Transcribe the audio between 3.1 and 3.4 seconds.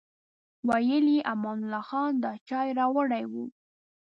و.